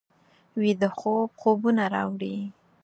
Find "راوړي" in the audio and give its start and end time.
1.93-2.35